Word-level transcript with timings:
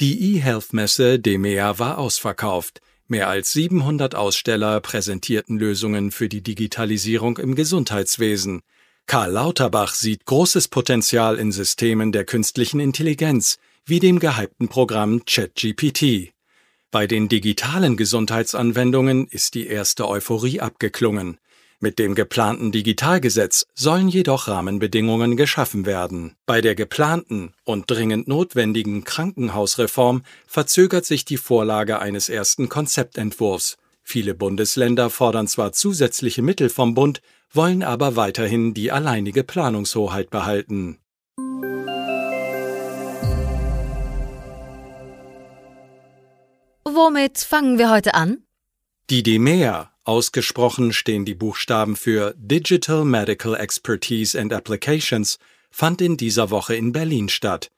Die 0.00 0.36
eHealth-Messe 0.36 1.18
DEMEA 1.18 1.80
war 1.80 1.98
ausverkauft. 1.98 2.80
Mehr 3.08 3.28
als 3.28 3.52
700 3.52 4.14
Aussteller 4.14 4.80
präsentierten 4.80 5.58
Lösungen 5.58 6.12
für 6.12 6.28
die 6.28 6.40
Digitalisierung 6.40 7.36
im 7.38 7.56
Gesundheitswesen. 7.56 8.62
Karl 9.06 9.32
Lauterbach 9.32 9.94
sieht 9.94 10.24
großes 10.24 10.68
Potenzial 10.68 11.36
in 11.36 11.50
Systemen 11.50 12.12
der 12.12 12.24
künstlichen 12.24 12.78
Intelligenz, 12.78 13.58
wie 13.86 13.98
dem 13.98 14.20
gehypten 14.20 14.68
Programm 14.68 15.24
ChatGPT. 15.24 16.32
Bei 16.92 17.08
den 17.08 17.28
digitalen 17.28 17.96
Gesundheitsanwendungen 17.96 19.26
ist 19.26 19.54
die 19.54 19.66
erste 19.66 20.06
Euphorie 20.06 20.60
abgeklungen. 20.60 21.38
Mit 21.80 22.00
dem 22.00 22.16
geplanten 22.16 22.72
Digitalgesetz 22.72 23.64
sollen 23.72 24.08
jedoch 24.08 24.48
Rahmenbedingungen 24.48 25.36
geschaffen 25.36 25.86
werden. 25.86 26.34
Bei 26.44 26.60
der 26.60 26.74
geplanten 26.74 27.54
und 27.62 27.88
dringend 27.88 28.26
notwendigen 28.26 29.04
Krankenhausreform 29.04 30.22
verzögert 30.48 31.04
sich 31.04 31.24
die 31.24 31.36
Vorlage 31.36 32.00
eines 32.00 32.28
ersten 32.28 32.68
Konzeptentwurfs. 32.68 33.76
Viele 34.02 34.34
Bundesländer 34.34 35.08
fordern 35.08 35.46
zwar 35.46 35.70
zusätzliche 35.70 36.42
Mittel 36.42 36.68
vom 36.68 36.94
Bund, 36.94 37.22
wollen 37.52 37.84
aber 37.84 38.16
weiterhin 38.16 38.74
die 38.74 38.90
alleinige 38.90 39.44
Planungshoheit 39.44 40.30
behalten. 40.30 40.98
Womit 46.84 47.38
fangen 47.38 47.78
wir 47.78 47.90
heute 47.90 48.14
an? 48.14 48.42
Die 49.10 49.22
DEMEA, 49.22 49.92
Ausgesprochen 50.08 50.94
stehen 50.94 51.26
die 51.26 51.34
Buchstaben 51.34 51.94
für 51.94 52.32
Digital 52.38 53.04
Medical 53.04 53.54
Expertise 53.54 54.40
and 54.40 54.54
Applications, 54.54 55.38
fand 55.70 56.00
in 56.00 56.16
dieser 56.16 56.48
Woche 56.48 56.74
in 56.74 56.92
Berlin 56.92 57.28
statt. 57.28 57.70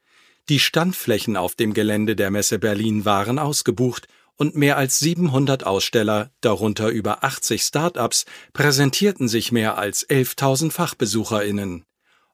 Die 0.48 0.61
Standflächen 0.61 1.36
auf 1.36 1.56
dem 1.56 1.75
Gelände 1.75 2.14
der 2.14 2.31
Messe 2.31 2.61
Berlin 2.61 3.05
waren 3.05 3.41
ausgebucht 3.41 4.06
und 4.36 4.55
mehr 4.55 4.77
als 4.77 5.01
700 5.01 5.67
Aussteller, 5.67 6.31
darunter 6.41 6.91
über 6.91 7.25
80 7.25 7.62
Start-ups, 7.62 8.27
präsentierten 8.53 9.27
sich 9.27 9.51
mehr 9.51 9.77
als 9.77 10.08
11.000 10.08 10.70
Fachbesucherinnen. 10.70 11.83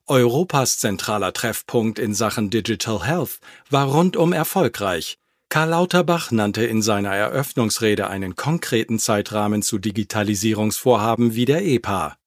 Europas 0.05 0.77
zentraler 0.77 1.33
Treffpunkt 1.33 1.97
in 1.97 2.13
Sachen 2.13 2.51
Digital 2.51 3.03
Health 3.03 3.39
war 3.71 3.87
rundum 3.87 4.31
erfolgreich. 4.31 5.17
Karl 5.49 5.69
Lauterbach 5.69 6.31
nannte 6.31 6.65
in 6.65 6.81
seiner 6.81 7.15
Eröffnungsrede 7.15 8.07
einen 8.07 8.35
konkreten 8.35 8.99
Zeitrahmen 8.99 9.61
zu 9.61 9.79
Digitalisierungsvorhaben 9.79 11.35
wie 11.35 11.45
der 11.45 11.65
EPA. 11.65 12.17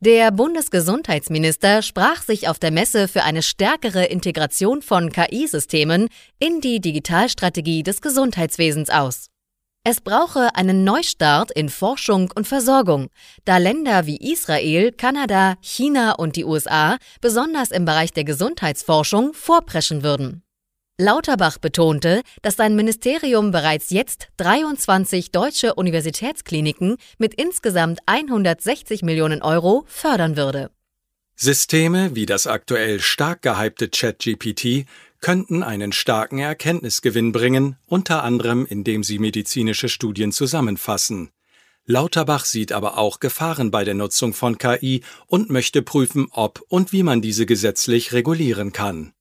Der 0.00 0.32
Bundesgesundheitsminister 0.32 1.82
sprach 1.82 2.22
sich 2.22 2.48
auf 2.48 2.58
der 2.58 2.70
Messe 2.70 3.06
für 3.06 3.22
eine 3.22 3.42
stärkere 3.42 4.06
Integration 4.06 4.80
von 4.80 5.12
KI-Systemen 5.12 6.08
in 6.38 6.60
die 6.60 6.80
Digitalstrategie 6.80 7.82
des 7.82 8.00
Gesundheitswesens 8.00 8.88
aus. 8.88 9.26
Es 9.84 10.00
brauche 10.00 10.54
einen 10.56 10.84
Neustart 10.84 11.50
in 11.50 11.68
Forschung 11.68 12.32
und 12.34 12.48
Versorgung, 12.48 13.08
da 13.44 13.58
Länder 13.58 14.06
wie 14.06 14.16
Israel, 14.16 14.92
Kanada, 14.92 15.56
China 15.60 16.12
und 16.12 16.36
die 16.36 16.44
USA 16.44 16.96
besonders 17.20 17.70
im 17.70 17.84
Bereich 17.84 18.12
der 18.12 18.24
Gesundheitsforschung 18.24 19.34
vorpreschen 19.34 20.02
würden. 20.02 20.42
Lauterbach 21.00 21.56
betonte, 21.56 22.20
dass 22.42 22.56
sein 22.56 22.76
Ministerium 22.76 23.52
bereits 23.52 23.88
jetzt 23.88 24.28
23 24.36 25.32
deutsche 25.32 25.74
Universitätskliniken 25.74 26.96
mit 27.16 27.32
insgesamt 27.34 28.00
160 28.04 29.02
Millionen 29.02 29.40
Euro 29.40 29.84
fördern 29.86 30.36
würde. 30.36 30.70
Systeme 31.36 32.14
wie 32.14 32.26
das 32.26 32.46
aktuell 32.46 33.00
stark 33.00 33.40
gehypte 33.40 33.88
ChatGPT 33.88 34.84
könnten 35.22 35.62
einen 35.62 35.92
starken 35.92 36.38
Erkenntnisgewinn 36.38 37.32
bringen, 37.32 37.76
unter 37.86 38.22
anderem 38.22 38.66
indem 38.68 39.02
sie 39.02 39.18
medizinische 39.18 39.88
Studien 39.88 40.32
zusammenfassen. 40.32 41.30
Lauterbach 41.86 42.44
sieht 42.44 42.72
aber 42.72 42.98
auch 42.98 43.20
Gefahren 43.20 43.70
bei 43.70 43.84
der 43.84 43.94
Nutzung 43.94 44.34
von 44.34 44.58
KI 44.58 45.02
und 45.26 45.48
möchte 45.48 45.80
prüfen, 45.80 46.28
ob 46.30 46.62
und 46.68 46.92
wie 46.92 47.02
man 47.02 47.22
diese 47.22 47.46
gesetzlich 47.46 48.12
regulieren 48.12 48.72
kann. 48.72 49.14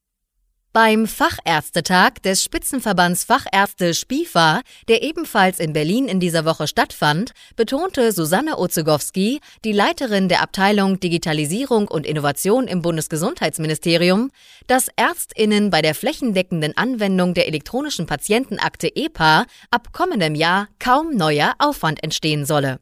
Beim 0.72 1.07
Fachärztetag 1.07 2.22
des 2.24 2.44
Spitzenverbands 2.44 3.24
Fachärzte 3.24 3.96
SPIFA, 3.96 4.62
der 4.88 5.02
ebenfalls 5.02 5.59
in 5.59 5.74
Berlin 5.74 6.07
in 6.07 6.19
dieser 6.19 6.46
Woche 6.46 6.68
stattfand, 6.68 7.31
betonte 7.56 8.12
Susanne 8.12 8.56
Ozegowski, 8.59 9.40
die 9.66 9.72
Leiterin 9.72 10.29
der 10.29 10.44
Abteilung 10.44 11.00
Digitalisierung 11.00 11.88
und 11.88 12.06
Innovation 12.06 12.68
im 12.68 12.84
Bundesgesundheitsministerium, 12.84 14.29
dass 14.68 14.90
Ärztinnen 14.96 15.72
bei 15.72 15.81
der 15.81 15.96
flächendeckenden 15.96 16.78
Anwendung 16.78 17.34
der 17.34 17.47
elektronischen 17.47 18.06
Patientenakte 18.06 18.96
EPA 18.96 19.47
ab 19.72 19.91
kommendem 19.91 20.35
Jahr 20.35 20.68
kaum 20.78 21.16
neuer 21.16 21.56
Aufwand 21.58 22.03
entstehen 22.03 22.46
solle. 22.46 22.79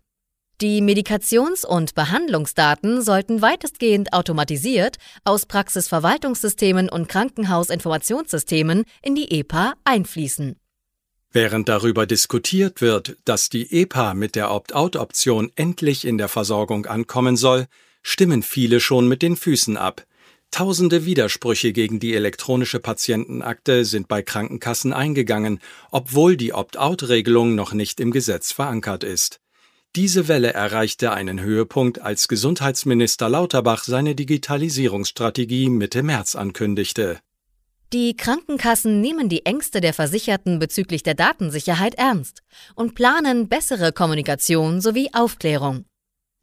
Die 0.60 0.82
Medikations- 0.82 1.64
und 1.64 1.94
Behandlungsdaten 1.94 3.04
sollten 3.04 3.44
weitestgehend 3.44 4.12
automatisiert 4.12 4.98
aus 5.24 5.46
Praxisverwaltungssystemen 5.46 6.90
und 6.90 7.08
Krankenhausinformationssystemen 7.08 8.86
in 9.04 9.14
die 9.14 9.30
EPA 9.40 9.76
einfließen. 9.84 10.56
Während 11.32 11.70
darüber 11.70 12.08
diskutiert 12.08 12.82
wird, 12.82 13.18
dass 13.24 13.50
die 13.50 13.72
EPA 13.72 14.16
mit 14.16 14.34
der 14.34 14.50
Opt-out-Option 14.50 15.52
endlich 15.56 16.06
in 16.06 16.18
der 16.18 16.28
Versorgung 16.28 16.88
ankommen 16.88 17.38
soll, 17.38 17.68
stimmen 18.02 18.42
viele 18.42 18.80
schon 18.80 19.08
mit 19.08 19.22
den 19.22 19.36
Füßen 19.36 19.78
ab. 19.78 20.08
Tausende 20.50 21.06
Widersprüche 21.06 21.72
gegen 21.72 22.00
die 22.00 22.16
elektronische 22.16 22.80
Patientenakte 22.80 23.86
sind 23.86 24.08
bei 24.08 24.24
Krankenkassen 24.24 24.92
eingegangen, 24.92 25.60
obwohl 25.92 26.36
die 26.36 26.54
Opt-out-Regelung 26.54 27.54
noch 27.54 27.74
nicht 27.74 28.00
im 28.00 28.10
Gesetz 28.10 28.52
verankert 28.54 29.04
ist. 29.04 29.40
Diese 29.96 30.28
Welle 30.28 30.54
erreichte 30.54 31.12
einen 31.12 31.40
Höhepunkt, 31.40 32.02
als 32.02 32.28
Gesundheitsminister 32.28 33.30
Lauterbach 33.30 33.84
seine 33.84 34.14
Digitalisierungsstrategie 34.14 35.70
Mitte 35.70 36.04
März 36.04 36.36
ankündigte. 36.36 37.20
Die 37.94 38.18
Krankenkassen 38.18 39.00
nehmen 39.00 39.30
die 39.30 39.46
Ängste 39.46 39.80
der 39.80 39.94
Versicherten 39.94 40.60
bezüglich 40.60 41.04
der 41.04 41.14
Datensicherheit 41.14 41.96
ernst 41.96 42.44
und 42.76 42.96
planen 42.96 43.48
bessere 43.48 43.94
Kommunikation 43.94 44.82
sowie 44.82 45.10
Aufklärung. 45.14 45.86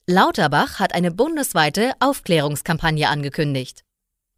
Lauterbach 0.06 0.80
hat 0.80 0.94
eine 0.94 1.10
bundesweite 1.10 1.92
Aufklärungskampagne 2.00 3.08
angekündigt. 3.08 3.84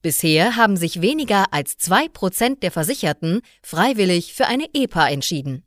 Bisher 0.03 0.57
haben 0.57 0.77
sich 0.77 1.01
weniger 1.01 1.53
als 1.53 1.79
zwei 1.79 2.09
Prozent 2.09 2.63
der 2.63 2.71
Versicherten 2.71 3.41
freiwillig 3.63 4.35
für 4.35 4.47
eine 4.47 4.67
EPA 4.75 5.09
entschieden. 5.09 5.65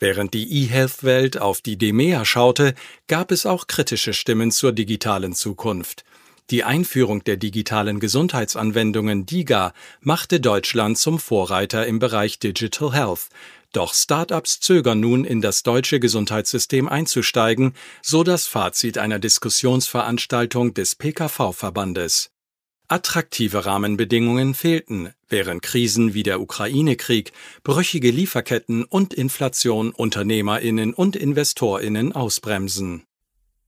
Während 0.00 0.32
die 0.32 0.64
E-Health-Welt 0.64 1.38
auf 1.38 1.60
die 1.60 1.76
DEMEA 1.76 2.24
schaute, 2.24 2.74
gab 3.06 3.30
es 3.30 3.44
auch 3.44 3.66
kritische 3.66 4.14
Stimmen 4.14 4.50
zur 4.50 4.72
digitalen 4.72 5.34
Zukunft. 5.34 6.04
Die 6.48 6.64
Einführung 6.64 7.22
der 7.22 7.36
digitalen 7.36 8.00
Gesundheitsanwendungen 8.00 9.26
DIGA 9.26 9.74
machte 10.00 10.40
Deutschland 10.40 10.96
zum 10.96 11.18
Vorreiter 11.18 11.86
im 11.86 11.98
Bereich 11.98 12.38
Digital 12.38 12.94
Health. 12.94 13.28
Doch 13.72 13.92
Startups 13.92 14.58
zögern 14.58 14.98
nun, 14.98 15.24
in 15.24 15.42
das 15.42 15.62
deutsche 15.62 16.00
Gesundheitssystem 16.00 16.88
einzusteigen, 16.88 17.74
so 18.02 18.24
das 18.24 18.46
Fazit 18.48 18.96
einer 18.96 19.18
Diskussionsveranstaltung 19.18 20.72
des 20.72 20.96
PKV-Verbandes. 20.96 22.30
Attraktive 22.90 23.66
Rahmenbedingungen 23.66 24.52
fehlten, 24.54 25.14
während 25.28 25.62
Krisen 25.62 26.12
wie 26.12 26.24
der 26.24 26.40
Ukraine-Krieg, 26.40 27.32
brüchige 27.62 28.10
Lieferketten 28.10 28.82
und 28.82 29.14
Inflation 29.14 29.92
Unternehmerinnen 29.92 30.92
und 30.92 31.14
Investorinnen 31.14 32.12
ausbremsen. 32.12 33.04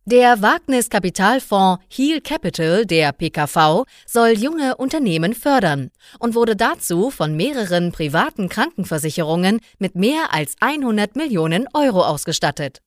Der 0.04 0.42
Wagniskapitalfonds 0.42 1.80
Heal 1.88 2.20
Capital 2.20 2.84
der 2.84 3.12
PKV 3.12 3.84
soll 4.04 4.30
junge 4.30 4.74
Unternehmen 4.76 5.32
fördern 5.32 5.92
und 6.19 6.34
wurde 6.34 6.56
dazu 6.56 7.10
von 7.10 7.36
mehreren 7.36 7.92
privaten 7.92 8.48
Krankenversicherungen 8.48 9.60
mit 9.78 9.94
mehr 9.94 10.34
als 10.34 10.56
100 10.58 11.14
Millionen 11.14 11.69
Euro 11.72 12.02
ausgestattet. 12.02 12.80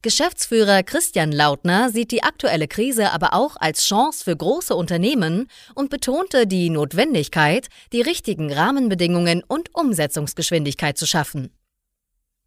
Geschäftsführer 0.00 0.84
Christian 0.84 1.32
Lautner 1.32 1.90
sieht 1.90 2.12
die 2.12 2.22
aktuelle 2.22 2.68
Krise 2.68 3.10
aber 3.10 3.34
auch 3.34 3.56
als 3.56 3.84
Chance 3.84 4.22
für 4.22 4.36
große 4.36 4.72
Unternehmen 4.72 5.48
und 5.74 5.90
betonte 5.90 6.46
die 6.46 6.70
Notwendigkeit, 6.70 7.66
die 7.92 8.02
richtigen 8.02 8.52
Rahmenbedingungen 8.52 9.42
und 9.48 9.74
Umsetzungsgeschwindigkeit 9.74 10.96
zu 10.96 11.04
schaffen. 11.04 11.50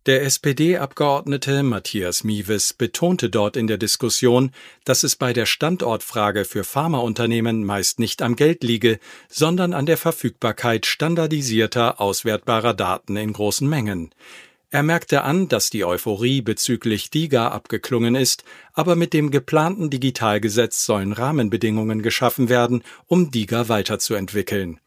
Der 0.05 0.23
SPD-Abgeordnete 0.23 1.61
Matthias 1.61 2.23
Miewes 2.23 2.73
betonte 2.73 3.29
dort 3.29 3.57
in 3.57 3.67
der 3.67 3.77
Diskussion, 3.77 4.51
dass 4.85 5.03
es 5.03 5.17
bei 5.17 5.33
der 5.33 5.45
Standortfrage 5.45 6.45
für 6.45 6.63
Pharmaunternehmen 6.63 7.65
meist 7.65 7.99
nicht 7.99 8.21
am 8.21 8.37
Geld 8.37 8.63
liege, 8.63 8.97
sondern 9.27 9.73
an 9.73 9.85
der 9.85 9.97
Verfügbarkeit 9.97 10.85
standardisierter, 10.85 11.99
auswertbarer 11.99 12.73
Daten 12.73 13.17
in 13.17 13.33
großen 13.33 13.67
Mengen. 13.67 14.09
Er 14.73 14.83
merkte 14.83 15.23
an, 15.23 15.49
dass 15.49 15.69
die 15.69 15.83
Euphorie 15.83 16.41
bezüglich 16.41 17.09
DIGA 17.09 17.49
abgeklungen 17.49 18.15
ist, 18.15 18.45
aber 18.71 18.95
mit 18.95 19.11
dem 19.11 19.29
geplanten 19.29 19.89
Digitalgesetz 19.89 20.85
sollen 20.85 21.11
Rahmenbedingungen 21.11 22.01
geschaffen 22.01 22.47
werden, 22.47 22.81
um 23.05 23.31
DIGA 23.31 23.67
weiterzuentwickeln. 23.67 24.79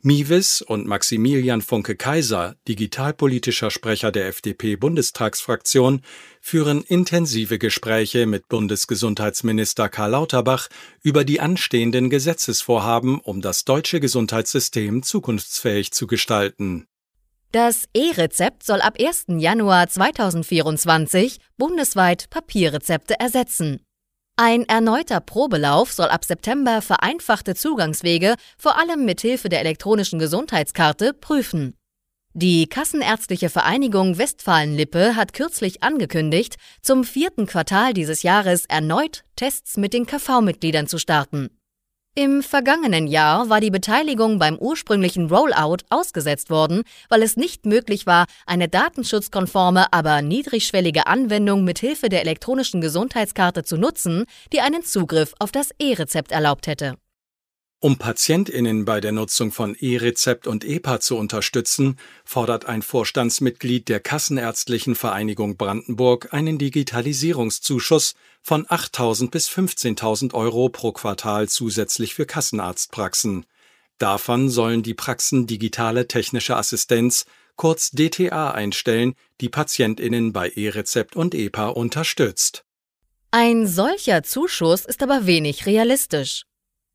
Miwis 0.00 0.62
und 0.62 0.86
Maximilian 0.86 1.60
Funke-Kaiser, 1.60 2.56
digitalpolitischer 2.66 3.70
Sprecher 3.70 4.10
der 4.10 4.28
FDP-Bundestagsfraktion, 4.28 6.00
führen 6.40 6.82
intensive 6.82 7.58
Gespräche 7.58 8.24
mit 8.24 8.48
Bundesgesundheitsminister 8.48 9.90
Karl 9.90 10.12
Lauterbach 10.12 10.68
über 11.02 11.24
die 11.24 11.40
anstehenden 11.40 12.08
Gesetzesvorhaben, 12.08 13.20
um 13.20 13.42
das 13.42 13.66
deutsche 13.66 14.00
Gesundheitssystem 14.00 15.02
zukunftsfähig 15.02 15.92
zu 15.92 16.06
gestalten. 16.06 16.86
Das 17.52 17.86
E-Rezept 17.94 18.62
soll 18.62 18.80
ab 18.80 18.94
1. 19.00 19.24
Januar 19.38 19.88
2024 19.88 21.38
bundesweit 21.56 22.30
Papierrezepte 22.30 23.18
ersetzen. 23.18 23.80
Ein 24.36 24.62
erneuter 24.68 25.20
Probelauf 25.20 25.92
soll 25.92 26.06
ab 26.06 26.24
September 26.24 26.80
vereinfachte 26.80 27.56
Zugangswege 27.56 28.36
vor 28.56 28.78
allem 28.78 29.04
mithilfe 29.04 29.48
der 29.48 29.60
elektronischen 29.60 30.20
Gesundheitskarte 30.20 31.12
prüfen. 31.12 31.74
Die 32.34 32.68
Kassenärztliche 32.68 33.50
Vereinigung 33.50 34.16
Westfalen-Lippe 34.16 35.16
hat 35.16 35.32
kürzlich 35.32 35.82
angekündigt, 35.82 36.54
zum 36.80 37.02
vierten 37.02 37.46
Quartal 37.46 37.94
dieses 37.94 38.22
Jahres 38.22 38.64
erneut 38.66 39.24
Tests 39.34 39.76
mit 39.76 39.92
den 39.92 40.06
KV-Mitgliedern 40.06 40.86
zu 40.86 40.98
starten. 40.98 41.50
Im 42.16 42.42
vergangenen 42.42 43.06
Jahr 43.06 43.50
war 43.50 43.60
die 43.60 43.70
Beteiligung 43.70 44.40
beim 44.40 44.58
ursprünglichen 44.58 45.30
Rollout 45.30 45.84
ausgesetzt 45.90 46.50
worden, 46.50 46.82
weil 47.08 47.22
es 47.22 47.36
nicht 47.36 47.66
möglich 47.66 48.04
war, 48.04 48.26
eine 48.46 48.68
datenschutzkonforme, 48.68 49.92
aber 49.92 50.20
niedrigschwellige 50.20 51.06
Anwendung 51.06 51.62
mit 51.62 51.78
Hilfe 51.78 52.08
der 52.08 52.22
elektronischen 52.22 52.80
Gesundheitskarte 52.80 53.62
zu 53.62 53.76
nutzen, 53.76 54.24
die 54.52 54.60
einen 54.60 54.82
Zugriff 54.82 55.34
auf 55.38 55.52
das 55.52 55.70
E-Rezept 55.78 56.32
erlaubt 56.32 56.66
hätte. 56.66 56.96
Um 57.82 57.96
PatientInnen 57.96 58.84
bei 58.84 59.00
der 59.00 59.12
Nutzung 59.12 59.52
von 59.52 59.74
E-Rezept 59.74 60.46
und 60.46 60.66
EPA 60.66 61.00
zu 61.00 61.16
unterstützen, 61.16 61.98
fordert 62.26 62.66
ein 62.66 62.82
Vorstandsmitglied 62.82 63.88
der 63.88 64.00
Kassenärztlichen 64.00 64.94
Vereinigung 64.94 65.56
Brandenburg 65.56 66.34
einen 66.34 66.58
Digitalisierungszuschuss 66.58 68.16
von 68.42 68.66
8.000 68.66 69.30
bis 69.30 69.48
15.000 69.48 70.34
Euro 70.34 70.68
pro 70.68 70.92
Quartal 70.92 71.48
zusätzlich 71.48 72.12
für 72.12 72.26
Kassenarztpraxen. 72.26 73.46
Davon 73.96 74.50
sollen 74.50 74.82
die 74.82 74.94
Praxen 74.94 75.46
digitale 75.46 76.06
technische 76.06 76.56
Assistenz, 76.56 77.24
kurz 77.56 77.92
DTA, 77.92 78.50
einstellen, 78.50 79.14
die 79.40 79.48
PatientInnen 79.48 80.34
bei 80.34 80.50
E-Rezept 80.50 81.16
und 81.16 81.34
EPA 81.34 81.68
unterstützt. 81.68 82.62
Ein 83.30 83.66
solcher 83.66 84.22
Zuschuss 84.22 84.84
ist 84.84 85.02
aber 85.02 85.24
wenig 85.24 85.64
realistisch. 85.64 86.44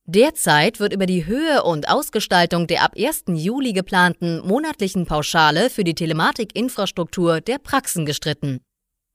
Derzeit 0.07 0.79
wird 0.79 0.93
über 0.93 1.07
die 1.07 1.25
Höhe 1.25 1.63
und 1.63 1.89
Ausgestaltung 1.89 2.67
der 2.67 2.83
ab 2.83 2.93
1. 2.95 3.23
Juli 3.27 3.73
geplanten 3.73 4.39
monatlichen 4.45 5.07
Pauschale 5.07 5.71
für 5.71 5.83
die 5.83 5.95
Telematikinfrastruktur 5.95 7.41
der 7.41 7.57
Praxen 7.57 8.05
gestritten. 8.05 8.59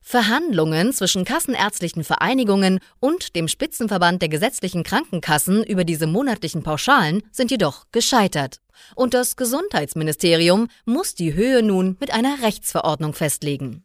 Verhandlungen 0.03 0.93
zwischen 0.93 1.25
kassenärztlichen 1.25 2.03
Vereinigungen 2.03 2.81
und 2.99 3.37
dem 3.37 3.47
Spitzenverband 3.47 4.21
der 4.21 4.31
gesetzlichen 4.31 4.83
Krankenkassen 4.83 5.63
über 5.63 5.85
diese 5.85 6.09
monatlichen 6.09 6.65
Pauschalen 6.65 7.23
sind 7.31 7.53
jedoch 7.53 7.85
gescheitert. 7.93 8.61
Und 8.97 9.15
das 9.15 9.37
Gesundheitsministerium 9.37 10.67
muss 10.87 11.15
die 11.15 11.35
Höhe 11.35 11.63
nun 11.63 11.99
mit 12.01 12.13
einer 12.13 12.43
Rechtsverordnung 12.43 13.13
festlegen. 13.13 13.85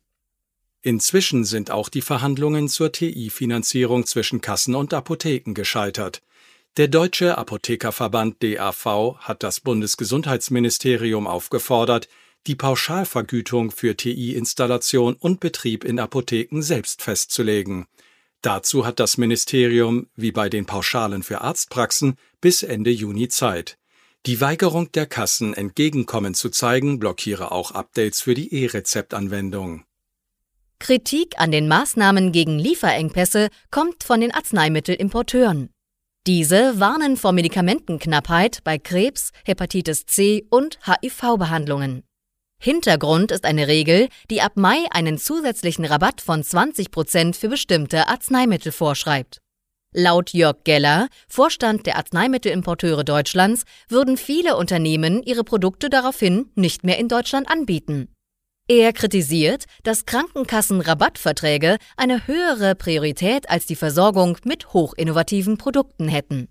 Inzwischen 0.81 1.45
sind 1.45 1.69
auch 1.69 1.89
die 1.89 2.01
Verhandlungen 2.01 2.67
zur 2.67 2.91
TI-Finanzierung 2.91 4.07
zwischen 4.07 4.41
Kassen 4.41 4.73
und 4.73 4.93
Apotheken 4.93 5.53
gescheitert. 5.53 6.23
Der 6.77 6.89
Deutsche 6.89 7.37
Apothekerverband 7.37 8.43
DAV 8.43 9.15
hat 9.19 9.43
das 9.43 9.61
Bundesgesundheitsministerium 9.61 11.25
aufgefordert, 11.25 12.09
die 12.47 12.55
Pauschalvergütung 12.55 13.71
für 13.71 13.95
TI-Installation 13.95 15.13
und 15.13 15.39
Betrieb 15.39 15.85
in 15.85 15.99
Apotheken 15.99 16.61
selbst 16.61 17.01
festzulegen. 17.01 17.85
Dazu 18.41 18.85
hat 18.85 18.99
das 18.99 19.17
Ministerium, 19.17 20.07
wie 20.17 20.33
bei 20.33 20.49
den 20.49 20.65
Pauschalen 20.65 21.23
für 21.23 21.39
Arztpraxen, 21.39 22.17
bis 22.41 22.61
Ende 22.61 22.91
Juni 22.91 23.29
Zeit. 23.29 23.77
Die 24.25 24.41
Weigerung 24.41 24.91
der 24.91 25.05
Kassen, 25.05 25.53
Entgegenkommen 25.53 26.33
zu 26.33 26.49
zeigen, 26.49 26.99
blockiere 26.99 27.53
auch 27.53 27.71
Updates 27.71 28.19
für 28.19 28.33
die 28.33 28.53
E-Rezeptanwendung. 28.53 29.85
Kritik 30.79 31.35
an 31.37 31.53
den 31.53 31.69
Maßnahmen 31.69 32.33
gegen 32.33 32.59
Lieferengpässe 32.59 33.47
kommt 33.71 34.03
von 34.03 34.19
den 34.19 34.33
Arzneimittelimporteuren. 34.33 35.69
Diese 36.27 36.79
warnen 36.79 37.17
vor 37.17 37.33
Medikamentenknappheit 37.33 38.63
bei 38.63 38.79
Krebs, 38.79 39.29
Hepatitis 39.45 40.07
C 40.07 40.47
und 40.49 40.79
HIV-Behandlungen. 40.83 42.01
Hintergrund 42.59 43.31
ist 43.31 43.45
eine 43.45 43.67
Regel, 43.67 44.09
die 44.31 44.41
ab 44.41 44.53
Mai 44.55 44.87
einen 44.89 45.19
zusätzlichen 45.19 45.85
Rabatt 45.85 46.21
von 46.21 46.41
20 46.41 46.89
Prozent 46.89 47.35
für 47.35 47.47
bestimmte 47.47 48.07
Arzneimittel 48.07 48.71
vorschreibt. 48.71 49.37
Laut 49.93 50.33
Jörg 50.33 50.63
Geller, 50.63 51.09
Vorstand 51.27 51.85
der 51.85 51.97
Arzneimittelimporteure 51.97 53.03
Deutschlands, 53.03 53.63
würden 53.87 54.17
viele 54.17 54.57
Unternehmen 54.57 55.21
ihre 55.21 55.43
Produkte 55.43 55.91
daraufhin 55.91 56.49
nicht 56.55 56.83
mehr 56.83 56.97
in 56.97 57.07
Deutschland 57.07 57.47
anbieten. 57.47 58.14
Er 58.67 58.93
kritisiert, 58.93 59.65
dass 59.83 60.07
Krankenkassen-Rabattverträge 60.07 61.77
eine 61.97 62.25
höhere 62.25 62.73
Priorität 62.73 63.47
als 63.47 63.67
die 63.67 63.75
Versorgung 63.75 64.39
mit 64.43 64.73
hochinnovativen 64.73 65.59
Produkten 65.59 66.07
hätten. 66.07 66.47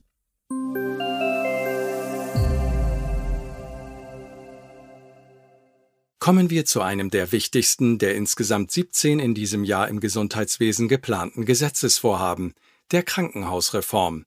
Kommen 6.21 6.51
wir 6.51 6.65
zu 6.65 6.83
einem 6.83 7.11
der 7.11 7.33
wichtigsten 7.33 7.99
der 7.99 8.15
insgesamt 8.15 8.71
17 8.71 9.19
in 9.19 9.35
diesem 9.35 9.65
Jahr 9.65 9.89
im 9.89 9.99
Gesundheitswesen 9.99 10.87
geplanten 10.87 11.45
Gesetzesvorhaben, 11.45 12.55
der 12.93 13.03
Krankenhausreform. 13.03 14.25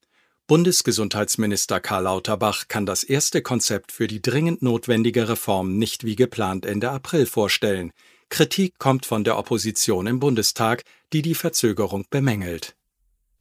Bundesgesundheitsminister 0.48 1.82
Karl 1.82 2.04
Lauterbach 2.04 2.70
kann 2.70 2.86
das 2.86 3.04
erste 3.04 3.42
Konzept 3.42 3.92
für 3.92 4.08
die 4.08 4.22
dringend 4.22 4.62
notwendige 4.62 5.28
Reform 5.28 5.78
nicht 5.78 6.06
wie 6.06 6.16
geplant 6.16 6.66
Ende 6.66 6.90
April 6.90 7.26
vorstellen. 7.26 7.92
Kritik 8.30 8.80
kommt 8.80 9.06
von 9.06 9.26
der 9.26 9.38
Opposition 9.38 10.08
im 10.08 10.22
Bundestag, 10.22 10.84
die 11.12 11.22
die 11.22 11.36
Verzögerung 11.36 12.06
bemängelt. 12.10 12.78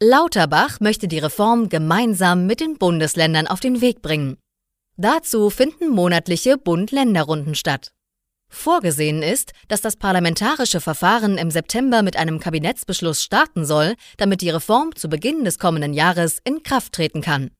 Lauterbach 0.03 0.81
möchte 0.81 1.07
die 1.07 1.21
Reform 1.21 1.69
gemeinsam 1.69 2.45
mit 2.45 2.59
den 2.59 2.77
Bundesländern 2.77 3.47
auf 3.47 3.61
den 3.61 3.81
Weg 3.81 4.03
bringen. 4.03 4.37
Dazu 4.97 5.49
finden 5.49 5.91
monatliche 5.91 6.59
Bund-Länder-Runden 6.59 7.55
statt. 7.55 7.93
Vorgesehen 8.57 9.23
ist, 9.23 9.53
dass 9.69 9.83
das 9.83 9.97
parlamentarische 9.97 10.81
Verfahren 10.81 11.39
im 11.39 11.51
September 11.51 12.03
mit 12.03 12.17
einem 12.17 12.41
Kabinettsbeschluss 12.41 13.23
starten 13.23 13.65
soll, 13.65 13.95
damit 14.17 14.41
die 14.41 14.51
Reform 14.51 14.97
zu 14.97 15.09
Beginn 15.09 15.45
des 15.45 15.59
kommenden 15.59 15.93
Jahres 15.93 16.39
in 16.43 16.63
Kraft 16.65 16.95
treten 16.95 17.21
kann. 17.21 17.51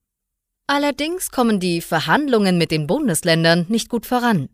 Allerdings 0.65 1.31
kommen 1.31 1.61
die 1.61 1.79
Verhandlungen 1.81 2.57
mit 2.57 2.71
den 2.71 2.87
Bundesländern 2.87 3.67
nicht 3.69 3.89
gut 3.89 4.05
voran. 4.05 4.49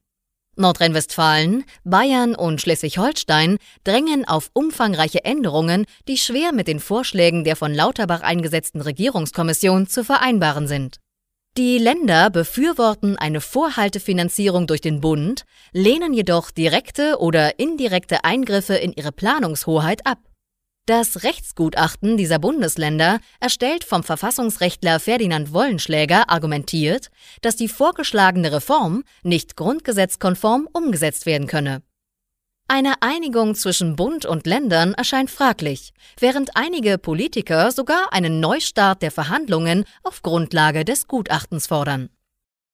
Nordrhein-Westfalen, 0.56 1.64
Bayern 1.86 2.36
und 2.36 2.62
Schleswig-Holstein 2.62 3.58
drängen 3.84 4.28
auf 4.28 4.52
umfangreiche 4.54 5.24
Änderungen, 5.26 5.86
die 6.08 6.18
schwer 6.18 6.52
mit 6.52 6.68
den 6.68 6.80
Vorschlägen 6.80 7.46
der 7.46 7.56
von 7.56 7.74
Lauterbach 7.74 8.22
eingesetzten 8.22 8.82
Regierungskommission 8.82 9.88
zu 9.88 10.04
vereinbaren 10.04 10.68
sind. 10.68 11.00
Die 11.56 11.78
Länder 11.78 12.32
befürworten 12.32 13.16
eine 13.16 13.40
Vorhaltefinanzierung 13.40 14.66
durch 14.66 14.82
den 14.82 15.02
Bund, 15.02 15.46
lehnen 15.72 16.12
jedoch 16.12 16.50
direkte 16.50 17.20
oder 17.20 17.60
indirekte 17.60 18.24
Eingriffe 18.24 18.74
in 18.74 18.92
ihre 18.92 19.12
Planungshoheit 19.12 20.08
ab. 20.08 20.18
Das 20.88 21.22
Rechtsgutachten 21.22 22.18
dieser 22.18 22.40
Bundesländer, 22.40 23.20
erstellt 23.40 23.84
vom 23.84 24.02
Verfassungsrechtler 24.02 25.00
Ferdinand 25.00 25.54
Wollenschläger, 25.54 26.28
argumentiert, 26.32 27.10
dass 27.44 27.56
die 27.56 27.68
vorgeschlagene 27.68 28.52
Reform 28.52 29.04
nicht 29.22 29.56
grundgesetzkonform 29.56 30.68
umgesetzt 30.74 31.28
werden 31.28 31.46
könne. 31.46 31.84
Eine 32.76 33.04
Einigung 33.04 33.54
zwischen 33.54 33.96
Bund 33.96 34.26
und 34.26 34.48
Ländern 34.48 34.96
erscheint 34.96 35.30
fraglich, 35.30 35.94
während 36.20 36.56
einige 36.56 36.98
Politiker 36.98 37.72
sogar 37.72 38.12
einen 38.12 38.40
Neustart 38.40 39.04
der 39.04 39.12
Verhandlungen 39.12 39.86
auf 40.02 40.24
Grundlage 40.24 40.84
des 40.84 41.08
Gutachtens 41.08 41.68
fordern. 41.68 42.10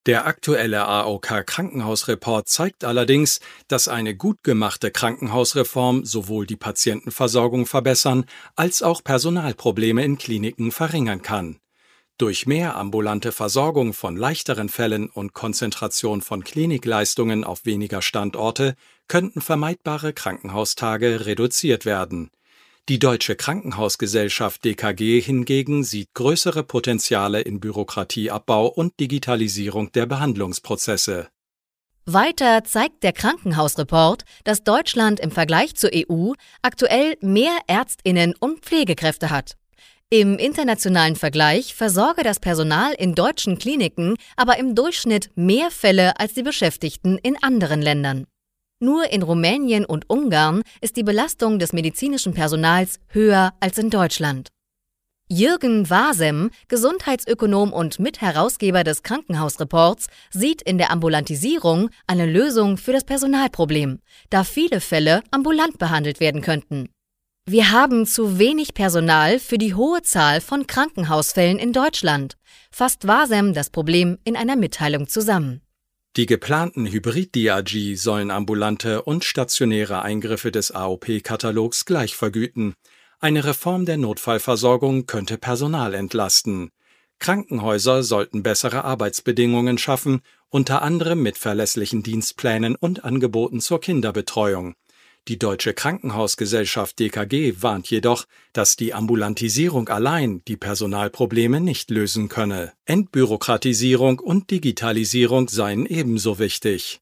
Der 0.06 0.26
aktuelle 0.26 0.86
AOK 0.86 1.44
Krankenhausreport 1.44 2.48
zeigt 2.48 2.84
allerdings, 2.84 3.40
dass 3.68 3.88
eine 3.88 4.16
gut 4.16 4.42
gemachte 4.42 4.90
Krankenhausreform 4.90 6.06
sowohl 6.06 6.46
die 6.46 6.56
Patientenversorgung 6.56 7.66
verbessern 7.66 8.24
als 8.56 8.80
auch 8.80 9.04
Personalprobleme 9.04 10.02
in 10.02 10.16
Kliniken 10.16 10.72
verringern 10.72 11.20
kann. 11.20 11.60
Durch 12.20 12.46
mehr 12.46 12.76
ambulante 12.76 13.32
Versorgung 13.32 13.94
von 13.94 14.14
leichteren 14.14 14.68
Fällen 14.68 15.08
und 15.08 15.32
Konzentration 15.32 16.20
von 16.20 16.44
Klinikleistungen 16.44 17.44
auf 17.44 17.64
weniger 17.64 18.02
Standorte 18.02 18.76
könnten 19.10 19.40
vermeidbare 19.40 20.12
Krankenhaustage 20.12 21.26
reduziert 21.26 21.84
werden. 21.84 22.30
Die 22.88 23.00
Deutsche 23.00 23.34
Krankenhausgesellschaft 23.34 24.64
DKG 24.64 25.20
hingegen 25.20 25.82
sieht 25.82 26.14
größere 26.14 26.62
Potenziale 26.62 27.40
in 27.40 27.58
Bürokratieabbau 27.58 28.68
und 28.68 28.98
Digitalisierung 29.00 29.90
der 29.92 30.06
Behandlungsprozesse. 30.06 31.28
Weiter 32.06 32.62
zeigt 32.64 33.02
der 33.02 33.12
Krankenhausreport, 33.12 34.22
dass 34.44 34.62
Deutschland 34.62 35.18
im 35.18 35.32
Vergleich 35.32 35.74
zur 35.74 35.90
EU 35.92 36.32
aktuell 36.62 37.16
mehr 37.20 37.58
Ärztinnen 37.66 38.34
und 38.38 38.64
Pflegekräfte 38.64 39.30
hat. 39.30 39.56
Im 40.08 40.38
internationalen 40.38 41.16
Vergleich 41.16 41.74
versorge 41.74 42.22
das 42.22 42.38
Personal 42.38 42.92
in 42.94 43.16
deutschen 43.16 43.58
Kliniken 43.58 44.14
aber 44.36 44.58
im 44.58 44.76
Durchschnitt 44.76 45.30
mehr 45.34 45.70
Fälle 45.72 46.18
als 46.18 46.34
die 46.34 46.42
Beschäftigten 46.42 47.18
in 47.18 47.36
anderen 47.42 47.82
Ländern. 47.82 48.26
Nur 48.82 49.12
in 49.12 49.22
Rumänien 49.22 49.84
und 49.84 50.08
Ungarn 50.08 50.62
ist 50.80 50.96
die 50.96 51.02
Belastung 51.02 51.58
des 51.58 51.74
medizinischen 51.74 52.32
Personals 52.32 52.98
höher 53.08 53.52
als 53.60 53.76
in 53.76 53.90
Deutschland. 53.90 54.48
Jürgen 55.28 55.90
Wasem, 55.90 56.50
Gesundheitsökonom 56.66 57.74
und 57.74 58.00
Mitherausgeber 58.00 58.82
des 58.82 59.02
Krankenhausreports, 59.02 60.08
sieht 60.30 60.62
in 60.62 60.78
der 60.78 60.90
Ambulantisierung 60.90 61.90
eine 62.06 62.24
Lösung 62.24 62.78
für 62.78 62.92
das 62.92 63.04
Personalproblem, 63.04 64.00
da 64.30 64.44
viele 64.44 64.80
Fälle 64.80 65.22
ambulant 65.30 65.78
behandelt 65.78 66.18
werden 66.18 66.40
könnten. 66.40 66.88
Wir 67.46 67.70
haben 67.70 68.06
zu 68.06 68.38
wenig 68.38 68.72
Personal 68.72 69.38
für 69.38 69.58
die 69.58 69.74
hohe 69.74 70.02
Zahl 70.02 70.40
von 70.40 70.66
Krankenhausfällen 70.66 71.58
in 71.58 71.74
Deutschland, 71.74 72.36
fasst 72.72 73.06
Wasem 73.06 73.52
das 73.52 73.68
Problem 73.68 74.18
in 74.24 74.36
einer 74.36 74.56
Mitteilung 74.56 75.06
zusammen. 75.06 75.60
Die 76.16 76.26
geplanten 76.26 76.86
Hybrid-DRG 76.86 77.94
sollen 77.94 78.32
ambulante 78.32 79.02
und 79.02 79.24
stationäre 79.24 80.02
Eingriffe 80.02 80.50
des 80.50 80.72
AOP-Katalogs 80.72 81.84
gleich 81.84 82.16
vergüten. 82.16 82.74
Eine 83.20 83.44
Reform 83.44 83.84
der 83.84 83.96
Notfallversorgung 83.96 85.06
könnte 85.06 85.38
Personal 85.38 85.94
entlasten. 85.94 86.72
Krankenhäuser 87.20 88.02
sollten 88.02 88.42
bessere 88.42 88.82
Arbeitsbedingungen 88.82 89.78
schaffen, 89.78 90.22
unter 90.48 90.82
anderem 90.82 91.22
mit 91.22 91.38
verlässlichen 91.38 92.02
Dienstplänen 92.02 92.74
und 92.74 93.04
Angeboten 93.04 93.60
zur 93.60 93.80
Kinderbetreuung. 93.80 94.74
Die 95.28 95.38
Deutsche 95.38 95.74
Krankenhausgesellschaft 95.74 96.98
DKG 96.98 97.62
warnt 97.62 97.88
jedoch, 97.90 98.24
dass 98.52 98.76
die 98.76 98.94
Ambulantisierung 98.94 99.88
allein 99.88 100.42
die 100.48 100.56
Personalprobleme 100.56 101.60
nicht 101.60 101.90
lösen 101.90 102.28
könne. 102.28 102.72
Entbürokratisierung 102.86 104.18
und 104.18 104.50
Digitalisierung 104.50 105.48
seien 105.48 105.86
ebenso 105.86 106.38
wichtig. 106.38 107.00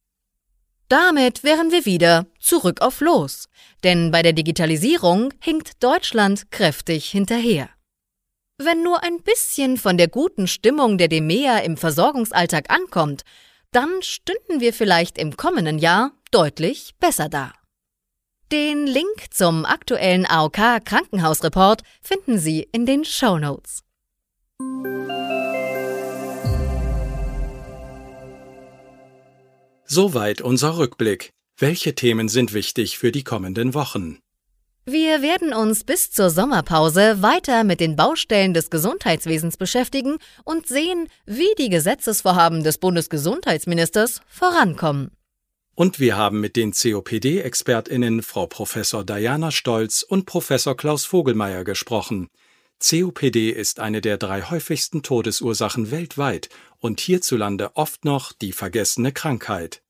Damit 0.89 1.45
wären 1.45 1.71
wir 1.71 1.85
wieder 1.85 2.27
zurück 2.41 2.81
auf 2.81 3.01
Los. 3.01 3.49
Denn 3.85 4.11
bei 4.11 4.23
der 4.23 4.33
Digitalisierung 4.33 5.33
hinkt 5.41 5.83
Deutschland 5.83 6.51
kräftig 6.51 7.11
hinterher. 7.11 7.69
Wenn 8.57 8.83
nur 8.83 9.05
ein 9.05 9.23
bisschen 9.23 9.77
von 9.77 9.97
der 9.99 10.09
guten 10.09 10.49
Stimmung 10.49 10.99
der 10.99 11.09
DEMEA 11.09 11.59
im 11.59 11.77
Versorgungsalltag 11.77 12.71
ankommt, 12.71 13.23
dann 13.71 14.03
stünden 14.03 14.61
wir 14.61 14.73
vielleicht 14.73 15.19
im 15.19 15.37
kommenden 15.37 15.79
Jahr 15.79 16.13
deutlich 16.33 16.95
besser 16.99 17.29
da. 17.29 17.53
Den 18.50 18.87
Link 18.87 19.26
zum 19.31 19.67
aktuellen 19.67 20.25
AOK 20.25 20.83
Krankenhausreport 20.83 21.83
finden 22.00 22.38
Sie 22.38 22.67
in 22.73 22.87
den 22.87 23.05
Show 23.05 23.38
Notes. 23.38 23.83
Soweit 29.85 30.40
unser 30.40 30.78
Rückblick. 30.78 31.35
Welche 31.59 31.95
Themen 31.95 32.31
sind 32.31 32.55
wichtig 32.55 32.97
für 32.97 33.12
die 33.12 33.23
kommenden 33.23 33.75
Wochen? 33.75 34.19
Wir 34.87 35.21
werden 35.21 35.52
uns 35.52 35.85
bis 35.85 36.11
zur 36.11 36.31
Sommerpause 36.31 37.21
weiter 37.21 37.64
mit 37.64 37.81
den 37.81 37.97
Baustellen 37.97 38.55
des 38.55 38.71
Gesundheitswesens 38.71 39.59
beschäftigen 39.59 40.17
und 40.45 40.67
sehen, 40.67 41.09
wie 41.26 41.55
die 41.59 41.69
Gesetzesvorhaben 41.69 42.64
des 42.64 42.78
Bundesgesundheitsministers 42.78 44.23
vorankommen. 44.26 45.11
Und 45.78 46.00
wir 46.00 46.16
haben 46.16 46.40
mit 46.40 46.56
den 46.56 46.73
COPD-ExpertInnen 46.73 48.25
Frau 48.25 48.49
Professor 48.49 49.04
Diana 49.04 49.52
Stolz 49.52 50.02
und 50.02 50.26
Professor 50.26 50.76
Klaus 50.76 51.04
Vogelmeier 51.04 51.62
gesprochen. 51.62 52.30
COPD 52.80 53.50
ist 53.50 53.78
eine 53.78 54.00
der 54.00 54.18
drei 54.18 54.42
häufigsten 54.42 55.04
Todesursachen 55.04 55.92
weltweit 55.92 56.49
und 56.80 56.99
hierzulande 56.99 57.76
oft 57.76 58.04
noch 58.04 58.32
die 58.32 58.50
vergessene 58.50 59.12
Krankheit. 59.12 59.80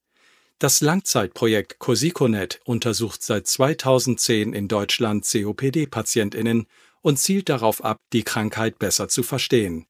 Das 0.59 0.79
Langzeitprojekt 0.81 1.79
Cosiconet 1.79 2.61
untersucht 2.65 3.23
seit 3.23 3.47
2010 3.47 4.53
in 4.53 4.67
Deutschland 4.67 5.25
COPD-PatientInnen 5.25 6.67
und 7.01 7.17
zielt 7.17 7.49
darauf 7.49 7.83
ab, 7.83 7.97
die 8.13 8.21
Krankheit 8.21 8.77
besser 8.77 9.07
zu 9.07 9.23
verstehen. 9.23 9.87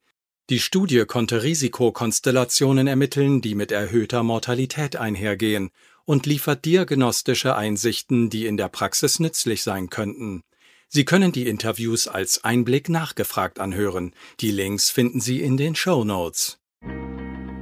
Die 0.49 0.59
Studie 0.59 1.05
konnte 1.05 1.43
Risikokonstellationen 1.43 2.87
ermitteln, 2.87 3.39
die 3.39 3.53
mit 3.53 3.71
erhöhter 3.71 4.23
Mortalität 4.23 4.95
einhergehen 4.95 5.69
und 6.05 6.25
liefert 6.25 6.65
diagnostische 6.65 7.55
Einsichten, 7.55 8.31
die 8.31 8.47
in 8.47 8.57
der 8.57 8.67
Praxis 8.67 9.19
nützlich 9.19 9.61
sein 9.61 9.91
könnten. 9.91 10.41
Sie 10.87 11.05
können 11.05 11.31
die 11.31 11.47
Interviews 11.47 12.07
als 12.07 12.43
Einblick 12.43 12.89
nachgefragt 12.89 13.59
anhören. 13.59 14.11
Die 14.39 14.49
Links 14.49 14.89
finden 14.89 15.21
Sie 15.21 15.39
in 15.39 15.55
den 15.55 15.75
Show 15.75 16.03
Notes. 16.03 16.57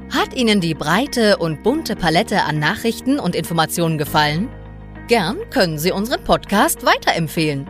Hat 0.10 0.34
Ihnen 0.34 0.62
die 0.62 0.74
breite 0.74 1.36
und 1.39 1.63
bunte 1.63 1.98
Palette 1.98 2.44
an 2.44 2.58
Nachrichten 2.58 3.20
und 3.20 3.36
Informationen 3.36 3.98
gefallen? 3.98 4.48
Gern 5.10 5.38
können 5.50 5.77
Sie 5.77 5.91
unseren 5.91 6.24
Podcast 6.24 6.86
weiterempfehlen. 6.86 7.67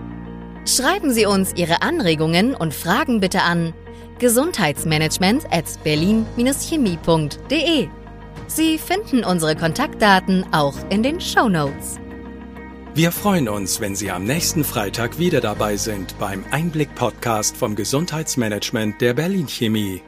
Schreiben 0.68 1.12
Sie 1.12 1.26
uns 1.26 1.54
Ihre 1.56 1.82
Anregungen 1.82 2.54
und 2.54 2.76
Fragen 2.76 3.20
bitte 3.20 3.42
an 3.42 3.74
gesundheitsmanagement 4.20 5.46
at 5.52 5.66
berlin-chemie.de. 5.84 7.88
Sie 8.48 8.78
finden 8.78 9.24
unsere 9.24 9.56
Kontaktdaten 9.56 10.46
auch 10.52 10.76
in 10.90 11.04
den 11.04 11.20
Show 11.20 11.50
Notes. 11.50 12.00
Wir 12.94 13.12
freuen 13.12 13.48
uns, 13.48 13.80
wenn 13.80 13.96
Sie 13.96 14.10
am 14.10 14.24
nächsten 14.24 14.64
Freitag 14.64 15.20
wieder 15.20 15.40
dabei 15.40 15.78
sind 15.78 16.18
beim 16.18 16.44
Einblick-Podcast 16.50 17.56
vom 17.56 17.76
Gesundheitsmanagement 17.76 19.00
der 19.02 19.14
Berlin 19.14 19.48
Chemie. 19.48 20.02